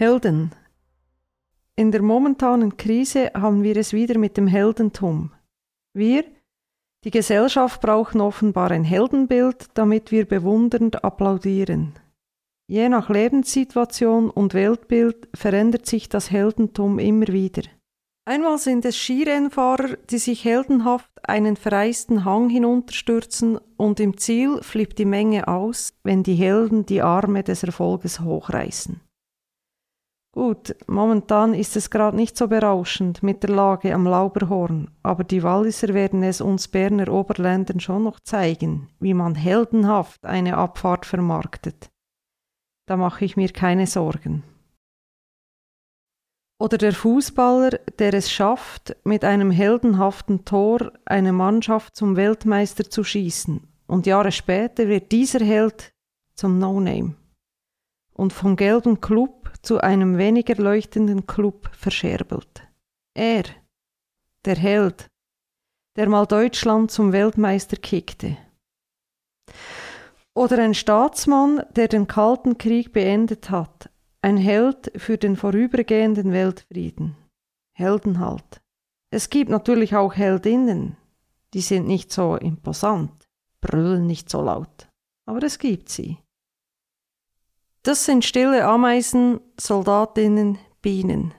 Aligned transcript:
Helden. 0.00 0.54
In 1.76 1.92
der 1.92 2.00
momentanen 2.00 2.78
Krise 2.78 3.32
haben 3.34 3.62
wir 3.62 3.76
es 3.76 3.92
wieder 3.92 4.18
mit 4.18 4.38
dem 4.38 4.46
Heldentum. 4.46 5.32
Wir, 5.92 6.24
die 7.04 7.10
Gesellschaft 7.10 7.82
brauchen 7.82 8.22
offenbar 8.22 8.70
ein 8.70 8.82
Heldenbild, 8.82 9.66
damit 9.74 10.10
wir 10.10 10.24
bewundernd 10.24 11.04
applaudieren. 11.04 11.98
Je 12.66 12.88
nach 12.88 13.10
Lebenssituation 13.10 14.30
und 14.30 14.54
Weltbild 14.54 15.28
verändert 15.34 15.84
sich 15.84 16.08
das 16.08 16.30
Heldentum 16.30 16.98
immer 16.98 17.28
wieder. 17.28 17.64
Einmal 18.24 18.56
sind 18.56 18.86
es 18.86 18.96
Skirennfahrer, 18.96 19.98
die 20.08 20.16
sich 20.16 20.46
heldenhaft 20.46 21.10
einen 21.28 21.56
vereisten 21.56 22.24
Hang 22.24 22.48
hinunterstürzen 22.48 23.58
und 23.76 24.00
im 24.00 24.16
Ziel 24.16 24.62
flippt 24.62 24.98
die 24.98 25.04
Menge 25.04 25.46
aus, 25.46 25.92
wenn 26.04 26.22
die 26.22 26.36
Helden 26.36 26.86
die 26.86 27.02
Arme 27.02 27.42
des 27.42 27.64
Erfolges 27.64 28.20
hochreißen. 28.20 29.02
Gut, 30.32 30.76
momentan 30.86 31.54
ist 31.54 31.74
es 31.74 31.90
gerade 31.90 32.16
nicht 32.16 32.36
so 32.36 32.46
berauschend 32.46 33.20
mit 33.24 33.42
der 33.42 33.50
Lage 33.50 33.92
am 33.92 34.04
Lauberhorn, 34.06 34.88
aber 35.02 35.24
die 35.24 35.42
Walliser 35.42 35.92
werden 35.92 36.22
es 36.22 36.40
uns 36.40 36.68
Berner 36.68 37.12
Oberländern 37.12 37.80
schon 37.80 38.04
noch 38.04 38.20
zeigen, 38.20 38.88
wie 39.00 39.12
man 39.12 39.34
heldenhaft 39.34 40.24
eine 40.24 40.56
Abfahrt 40.56 41.04
vermarktet. 41.04 41.90
Da 42.86 42.96
mache 42.96 43.24
ich 43.24 43.36
mir 43.36 43.48
keine 43.48 43.88
Sorgen. 43.88 44.44
Oder 46.60 46.78
der 46.78 46.92
Fußballer, 46.92 47.80
der 47.98 48.14
es 48.14 48.30
schafft, 48.30 48.96
mit 49.02 49.24
einem 49.24 49.50
heldenhaften 49.50 50.44
Tor 50.44 50.92
eine 51.06 51.32
Mannschaft 51.32 51.96
zum 51.96 52.14
Weltmeister 52.14 52.88
zu 52.88 53.02
schießen, 53.02 53.66
und 53.88 54.06
Jahre 54.06 54.30
später 54.30 54.86
wird 54.86 55.10
dieser 55.10 55.44
Held 55.44 55.92
zum 56.34 56.58
No-Name 56.58 57.16
und 58.20 58.34
vom 58.34 58.54
gelben 58.54 59.00
Club 59.00 59.50
zu 59.62 59.80
einem 59.80 60.18
weniger 60.18 60.54
leuchtenden 60.56 61.26
Club 61.26 61.70
verscherbelt. 61.72 62.68
Er, 63.14 63.44
der 64.44 64.56
Held, 64.56 65.06
der 65.96 66.06
mal 66.06 66.26
Deutschland 66.26 66.90
zum 66.90 67.12
Weltmeister 67.12 67.78
kickte. 67.78 68.36
Oder 70.34 70.58
ein 70.58 70.74
Staatsmann, 70.74 71.62
der 71.74 71.88
den 71.88 72.06
Kalten 72.06 72.58
Krieg 72.58 72.92
beendet 72.92 73.48
hat, 73.48 73.88
ein 74.20 74.36
Held 74.36 74.92
für 74.96 75.16
den 75.16 75.34
vorübergehenden 75.34 76.30
Weltfrieden. 76.30 77.16
Heldenhalt. 77.72 78.60
Es 79.10 79.30
gibt 79.30 79.50
natürlich 79.50 79.96
auch 79.96 80.14
Heldinnen, 80.14 80.98
die 81.54 81.62
sind 81.62 81.86
nicht 81.86 82.12
so 82.12 82.36
imposant, 82.36 83.26
brüllen 83.62 84.06
nicht 84.06 84.28
so 84.28 84.42
laut, 84.42 84.90
aber 85.26 85.42
es 85.42 85.58
gibt 85.58 85.88
sie. 85.88 86.18
Das 87.82 88.04
sind 88.04 88.24
stille 88.24 88.66
Ameisen, 88.66 89.40
Soldatinnen, 89.58 90.58
Bienen. 90.82 91.32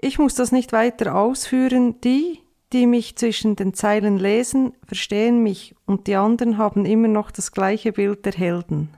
Ich 0.00 0.18
muss 0.18 0.34
das 0.34 0.50
nicht 0.50 0.72
weiter 0.72 1.14
ausführen. 1.14 2.00
Die, 2.00 2.40
die 2.72 2.86
mich 2.86 3.16
zwischen 3.16 3.54
den 3.54 3.72
Zeilen 3.72 4.18
lesen, 4.18 4.74
verstehen 4.84 5.42
mich 5.42 5.76
und 5.86 6.08
die 6.08 6.16
anderen 6.16 6.58
haben 6.58 6.84
immer 6.84 7.08
noch 7.08 7.30
das 7.30 7.52
gleiche 7.52 7.92
Bild 7.92 8.24
der 8.26 8.32
Helden. 8.32 8.96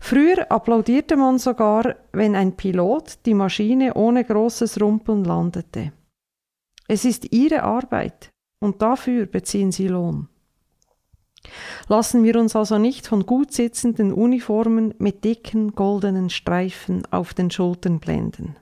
Früher 0.00 0.50
applaudierte 0.50 1.16
man 1.16 1.38
sogar, 1.38 1.96
wenn 2.12 2.34
ein 2.34 2.56
Pilot 2.56 3.18
die 3.26 3.34
Maschine 3.34 3.94
ohne 3.94 4.24
großes 4.24 4.80
Rumpeln 4.80 5.24
landete. 5.24 5.92
Es 6.88 7.04
ist 7.04 7.32
ihre 7.32 7.62
Arbeit 7.62 8.30
und 8.60 8.82
dafür 8.82 9.26
beziehen 9.26 9.70
sie 9.70 9.88
Lohn. 9.88 10.28
Lassen 11.88 12.22
wir 12.22 12.36
uns 12.36 12.54
also 12.54 12.78
nicht 12.78 13.06
von 13.06 13.26
gut 13.26 13.52
sitzenden 13.52 14.12
Uniformen 14.12 14.94
mit 14.98 15.24
dicken 15.24 15.72
goldenen 15.74 16.30
Streifen 16.30 17.02
auf 17.10 17.34
den 17.34 17.50
Schultern 17.50 17.98
blenden. 17.98 18.56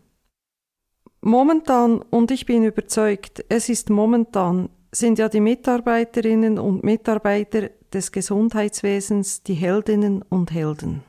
Momentan, 1.20 2.00
und 2.10 2.30
ich 2.30 2.46
bin 2.46 2.64
überzeugt, 2.64 3.44
es 3.48 3.68
ist 3.68 3.90
momentan, 3.90 4.68
sind 4.92 5.18
ja 5.18 5.28
die 5.28 5.40
Mitarbeiterinnen 5.40 6.58
und 6.58 6.84
Mitarbeiter 6.84 7.70
des 7.92 8.12
Gesundheitswesens 8.12 9.42
die 9.42 9.54
Heldinnen 9.54 10.22
und 10.22 10.52
Helden. 10.52 11.02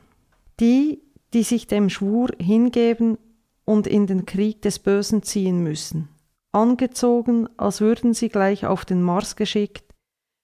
Die, 0.58 1.00
die 1.32 1.44
sich 1.44 1.66
dem 1.66 1.88
Schwur 1.88 2.28
hingeben 2.38 3.18
und 3.64 3.86
in 3.86 4.06
den 4.06 4.26
Krieg 4.26 4.62
des 4.62 4.78
Bösen 4.78 5.22
ziehen 5.22 5.62
müssen, 5.62 6.08
angezogen, 6.52 7.48
als 7.56 7.80
würden 7.80 8.14
sie 8.14 8.28
gleich 8.28 8.66
auf 8.66 8.84
den 8.84 9.02
Mars 9.02 9.36
geschickt, 9.36 9.84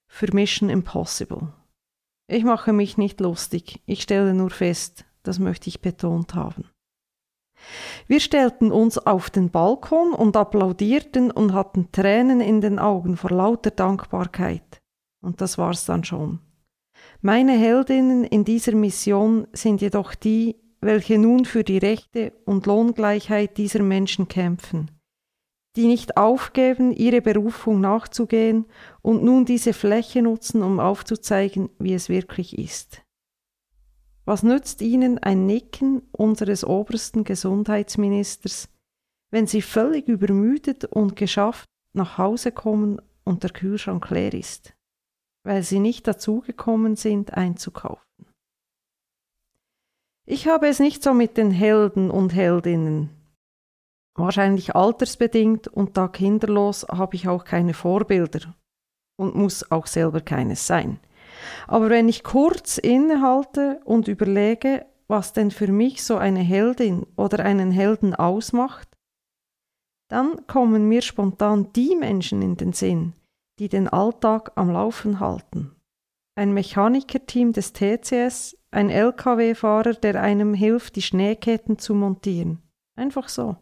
für 0.08 0.32
Mission 0.32 0.68
Impossible. 0.68 1.52
Ich 2.28 2.44
mache 2.44 2.72
mich 2.72 2.98
nicht 2.98 3.20
lustig, 3.20 3.80
ich 3.86 4.02
stelle 4.02 4.34
nur 4.34 4.50
fest, 4.50 5.04
das 5.22 5.38
möchte 5.38 5.68
ich 5.68 5.80
betont 5.80 6.34
haben. 6.34 6.64
Wir 8.06 8.20
stellten 8.20 8.70
uns 8.70 8.98
auf 8.98 9.30
den 9.30 9.50
Balkon 9.50 10.12
und 10.12 10.36
applaudierten 10.36 11.30
und 11.30 11.52
hatten 11.52 11.90
Tränen 11.92 12.40
in 12.40 12.60
den 12.60 12.78
Augen 12.78 13.16
vor 13.16 13.30
lauter 13.30 13.70
Dankbarkeit. 13.70 14.80
Und 15.22 15.40
das 15.40 15.58
war's 15.58 15.84
dann 15.84 16.04
schon. 16.04 16.40
Meine 17.20 17.52
Heldinnen 17.52 18.24
in 18.24 18.44
dieser 18.44 18.74
Mission 18.74 19.46
sind 19.52 19.80
jedoch 19.80 20.14
die, 20.14 20.56
welche 20.80 21.18
nun 21.18 21.44
für 21.44 21.64
die 21.64 21.78
Rechte 21.78 22.32
und 22.44 22.66
Lohngleichheit 22.66 23.56
dieser 23.56 23.82
Menschen 23.82 24.28
kämpfen, 24.28 24.90
die 25.76 25.86
nicht 25.86 26.16
aufgeben, 26.16 26.92
ihre 26.92 27.20
Berufung 27.20 27.80
nachzugehen 27.80 28.64
und 29.02 29.22
nun 29.22 29.44
diese 29.44 29.74
Fläche 29.74 30.22
nutzen, 30.22 30.62
um 30.62 30.80
aufzuzeigen, 30.80 31.68
wie 31.78 31.94
es 31.94 32.08
wirklich 32.08 32.58
ist. 32.58 33.02
Was 34.24 34.42
nützt 34.42 34.82
Ihnen 34.82 35.18
ein 35.18 35.46
Nicken 35.46 36.02
unseres 36.10 36.64
obersten 36.64 37.22
Gesundheitsministers, 37.22 38.68
wenn 39.30 39.46
Sie 39.46 39.62
völlig 39.62 40.08
übermüdet 40.08 40.84
und 40.84 41.14
geschafft 41.14 41.68
nach 41.92 42.18
Hause 42.18 42.50
kommen 42.50 43.00
und 43.24 43.44
der 43.44 43.50
Kühlschrank 43.50 44.10
leer 44.10 44.34
ist, 44.34 44.74
weil 45.44 45.62
Sie 45.62 45.78
nicht 45.78 46.08
dazugekommen 46.08 46.96
sind, 46.96 47.34
einzukaufen? 47.34 48.06
Ich 50.24 50.48
habe 50.48 50.66
es 50.66 50.80
nicht 50.80 51.04
so 51.04 51.14
mit 51.14 51.36
den 51.36 51.52
Helden 51.52 52.10
und 52.10 52.34
Heldinnen, 52.34 53.10
Wahrscheinlich 54.16 54.74
altersbedingt 54.74 55.68
und 55.68 55.96
da 55.96 56.08
kinderlos 56.08 56.86
habe 56.88 57.16
ich 57.16 57.28
auch 57.28 57.44
keine 57.44 57.74
Vorbilder 57.74 58.54
und 59.18 59.34
muss 59.34 59.70
auch 59.70 59.86
selber 59.86 60.20
keines 60.20 60.66
sein. 60.66 60.98
Aber 61.66 61.90
wenn 61.90 62.08
ich 62.08 62.24
kurz 62.24 62.78
innehalte 62.78 63.80
und 63.84 64.08
überlege, 64.08 64.86
was 65.06 65.32
denn 65.32 65.50
für 65.50 65.68
mich 65.68 66.02
so 66.02 66.16
eine 66.16 66.40
Heldin 66.40 67.06
oder 67.16 67.44
einen 67.44 67.70
Helden 67.70 68.14
ausmacht, 68.14 68.88
dann 70.08 70.46
kommen 70.46 70.88
mir 70.88 71.02
spontan 71.02 71.72
die 71.74 71.96
Menschen 71.96 72.40
in 72.40 72.56
den 72.56 72.72
Sinn, 72.72 73.12
die 73.58 73.68
den 73.68 73.88
Alltag 73.88 74.52
am 74.54 74.70
Laufen 74.70 75.20
halten. 75.20 75.76
Ein 76.38 76.52
Mechanikerteam 76.52 77.52
des 77.52 77.72
TCS, 77.72 78.56
ein 78.70 78.90
Lkw-Fahrer, 78.90 79.94
der 79.94 80.20
einem 80.22 80.54
hilft, 80.54 80.96
die 80.96 81.02
Schneeketten 81.02 81.78
zu 81.78 81.94
montieren. 81.94 82.62
Einfach 82.96 83.28
so. 83.28 83.56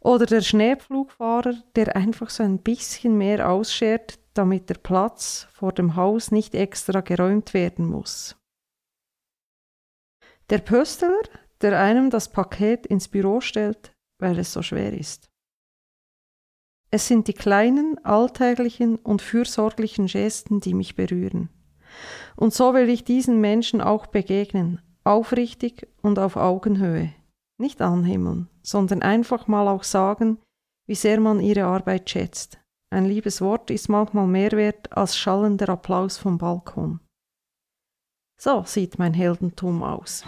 Oder 0.00 0.26
der 0.26 0.40
Schneepflugfahrer, 0.40 1.62
der 1.76 1.94
einfach 1.94 2.30
so 2.30 2.42
ein 2.42 2.58
bisschen 2.58 3.18
mehr 3.18 3.50
ausschert, 3.50 4.18
damit 4.34 4.70
der 4.70 4.76
Platz 4.76 5.46
vor 5.52 5.72
dem 5.72 5.96
Haus 5.96 6.30
nicht 6.30 6.54
extra 6.54 7.00
geräumt 7.00 7.52
werden 7.52 7.86
muss. 7.86 8.36
Der 10.48 10.58
Pöstler, 10.58 11.20
der 11.60 11.78
einem 11.78 12.10
das 12.10 12.30
Paket 12.30 12.86
ins 12.86 13.08
Büro 13.08 13.40
stellt, 13.40 13.92
weil 14.18 14.38
es 14.38 14.52
so 14.52 14.62
schwer 14.62 14.92
ist. 14.92 15.30
Es 16.90 17.06
sind 17.06 17.28
die 17.28 17.34
kleinen, 17.34 18.04
alltäglichen 18.04 18.96
und 18.96 19.22
fürsorglichen 19.22 20.06
Gesten, 20.06 20.60
die 20.60 20.74
mich 20.74 20.96
berühren. 20.96 21.50
Und 22.36 22.52
so 22.52 22.74
will 22.74 22.88
ich 22.88 23.04
diesen 23.04 23.40
Menschen 23.40 23.80
auch 23.80 24.06
begegnen, 24.06 24.80
aufrichtig 25.04 25.86
und 26.02 26.18
auf 26.18 26.36
Augenhöhe. 26.36 27.12
Nicht 27.60 27.82
anhimmeln, 27.82 28.48
sondern 28.62 29.02
einfach 29.02 29.46
mal 29.46 29.68
auch 29.68 29.84
sagen, 29.84 30.38
wie 30.86 30.94
sehr 30.94 31.20
man 31.20 31.40
ihre 31.40 31.64
Arbeit 31.64 32.08
schätzt. 32.08 32.58
Ein 32.88 33.04
liebes 33.04 33.42
Wort 33.42 33.70
ist 33.70 33.90
manchmal 33.90 34.26
mehr 34.26 34.52
wert 34.52 34.96
als 34.96 35.14
schallender 35.14 35.68
Applaus 35.68 36.16
vom 36.16 36.38
Balkon. 36.38 37.00
So 38.40 38.62
sieht 38.64 38.98
mein 38.98 39.12
Heldentum 39.12 39.82
aus. 39.82 40.24